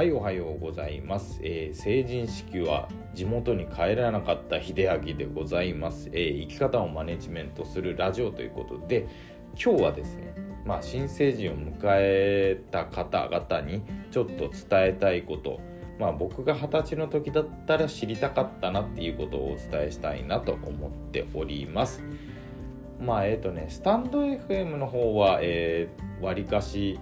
[0.00, 9.06] はいおはようございます、えー、成人式は地元に帰らなかった秀明でございます、えー、生き方をマネジメントするラジオということで
[9.62, 10.34] 今日はですね
[10.64, 15.60] まあ新成人を迎えた方々にちょっと伝えたいこと
[15.98, 22.02] まあ僕が二十歳の時だったら知りたかったなっていうことをお伝えしたいなと思っております。
[22.98, 26.98] まあえっ、ー、とねスタンド FM の方はえー、割かし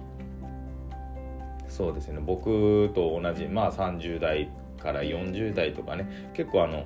[1.69, 2.19] そうですね。
[2.19, 4.49] 僕と同じまあ30代
[4.81, 6.31] から40代とかね。
[6.33, 6.85] 結構あの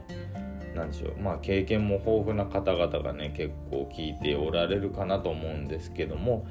[0.76, 1.22] 何でしょう。
[1.22, 6.46] まあ経験も豊富な方々がね結構聞いておられるかなと思うんですけども、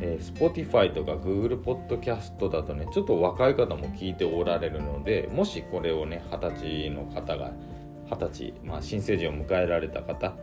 [0.00, 7.52] えー、Spotify とか Google Podcast だとねちょっと若い方も聞いておられるのでもしこれをね二十歳の方が
[8.10, 10.34] 二十歳、まあ、新成人を迎えられた方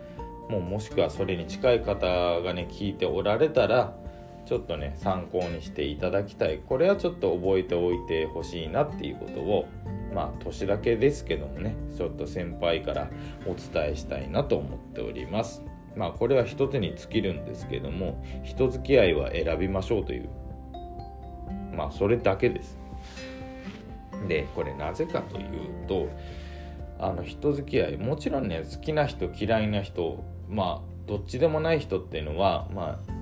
[0.49, 2.05] もうもしくはそれに近い方
[2.41, 3.95] がね聞いておられたら
[4.45, 6.59] ちょっとね参考にしていただきたい。
[6.59, 9.67] これはちょっと覚えておいてほしいなっていうことを
[10.13, 13.09] まあ年だけですけどもねちょっと先輩から
[13.45, 15.63] お伝えしたいなと思っております。
[15.95, 20.29] まあこれは一つに尽きるんですけども人付き合いは選びましょうという。
[21.75, 22.77] まあそれだけです。
[24.27, 26.09] でこれなぜかというと
[26.99, 33.14] あの人付き合いもちろんね好きな人嫌いな人まあどっちでもない人っていうのはまあ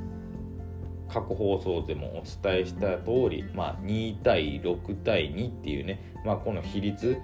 [1.13, 7.21] 過去放送でもお伝えした通り、まあ、2対6対2っていうね、まあ、この比率、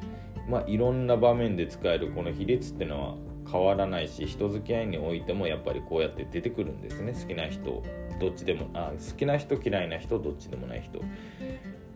[0.48, 3.16] まあ、いろんな場面で使えるこの比率っていうのは
[3.52, 7.14] 変わらないし人付き合いにおいてもやっぱりこうやって出てくるんですね。
[7.14, 7.84] 好きな人
[8.20, 11.02] どっちでもあ好きな人嫌いな人どっちでもない人。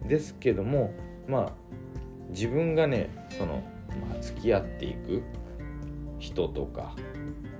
[0.07, 0.91] ですけども
[1.27, 1.53] まあ
[2.29, 3.63] 自分がねその、
[4.09, 5.21] まあ、付き合っていく
[6.17, 6.95] 人とか、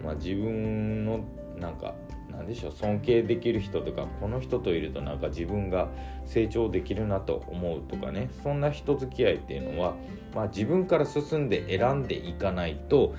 [0.03, 1.23] まあ、自分の
[1.59, 1.93] なんか
[2.35, 5.89] 何でしょう尊敬できる人とかこの人といるとなんか自分が
[6.25, 9.95] 成長できるなと思うとかねそんな人付き合いっていうのは、
[10.33, 13.15] まあ、自分から進んで選んでいかないと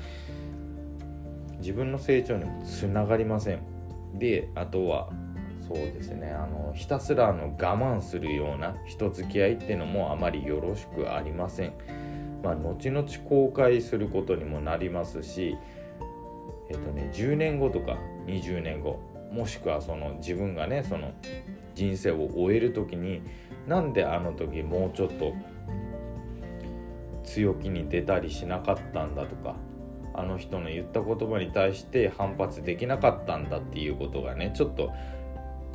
[1.59, 3.61] 自分の成長にもつながりません。
[4.19, 5.11] であとは
[5.66, 11.72] そうですねあのひたすらの我慢するような人付き合いっていうのもあまりよろしくありません。
[12.43, 15.56] まあ、後々後悔することにもなりますし
[16.69, 17.97] えっとね10年後とか
[18.27, 19.01] 20年後
[19.33, 21.12] もしくはその自分がねその
[21.75, 23.23] 人生を終える時に
[23.67, 25.35] なんであの時もうちょっと
[27.25, 29.57] 強気に出たりしなかったんだとか
[30.15, 34.93] あの人の言った言葉に対して反発できなかったんだっていうことがねちょっと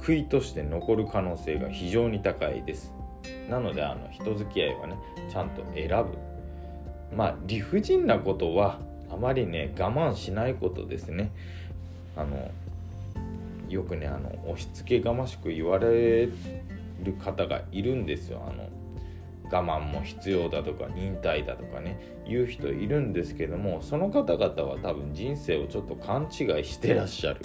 [0.01, 2.93] 悔いとして残る可能性が非常に高いです。
[3.49, 4.95] なのであの人付き合いはね
[5.29, 6.17] ちゃんと選ぶ。
[7.13, 8.79] まあ理不尽なことは
[9.11, 11.31] あまりね我慢しないことですね。
[12.19, 12.51] あの
[13.69, 16.31] よくねあの押し付けがましく言われる
[17.19, 18.41] 方がいるんですよ。
[18.45, 18.67] あの
[19.51, 27.41] 我慢も必要だとか忍耐だとかね言う人いるんですけどもその方々は多分人生をちょっと勘違いしてらっしゃる。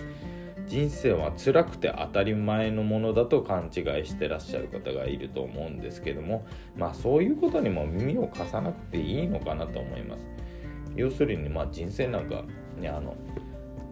[0.66, 10.26] 人生は辛くて当たり前のものだと勘違いしてらっしゃる方がいると思うんですけどもまあそういうことにも耳を貸さなくていいのかなと思います。
[10.96, 12.44] 要するにまあ人生なんか
[12.80, 13.14] ねあの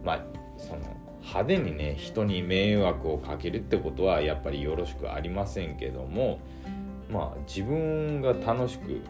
[0.03, 0.79] まあその
[1.21, 6.39] 派手にね人に迷惑をかけるってことはやっぱりよろしくありませんけども
[7.09, 9.01] まあ自分が楽しく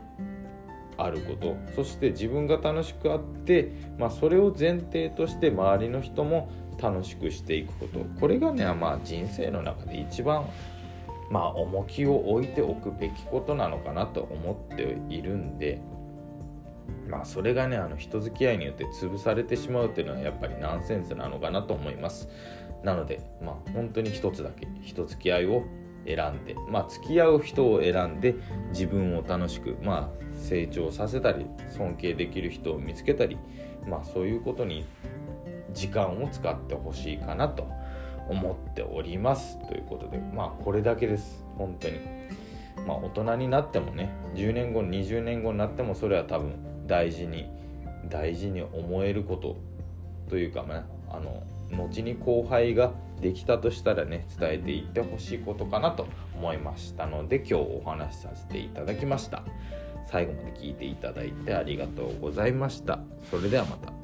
[0.98, 6.50] あることそして自分が楽しくあって、まあ、それを前提として周りの人も
[6.82, 8.00] 楽しくしていくこと。
[8.20, 10.46] これがねまあ人生の中で一番
[11.30, 15.82] まあ重きを置いておくべきことなのかなと思っているんで
[17.10, 22.30] まあそれがねあの人付き合いによって潰されてしまうっていうのはやっぱりナンセンスなのかなと思います。
[22.84, 25.64] なのでまあ本当に一つだけ人付き合いを
[26.06, 28.36] 選んでまあ付き合う人を選んで
[28.70, 33.38] 自分を楽しくまあ成長させたり尊敬できる人を見つけたり
[33.88, 34.86] まあそういうことに
[35.74, 37.68] 時間を使ってほしいかなと
[38.30, 39.60] 思っております。
[39.68, 41.46] ということでまあこれだけです。
[41.58, 42.00] 本当に。
[42.88, 47.50] まあ大人になってもね10年後20年後になってもそれは多分大事に
[48.10, 49.58] 大事に思えること
[50.30, 52.92] というか、ね、あの後に後輩が
[53.22, 59.44] できたとしたらね伝えていってほしいことかなと思いましたので今日お話しさせていただきました。
[60.06, 63.00] 最後まで聞いていただいてありがとうございました。
[63.32, 64.03] それではまた。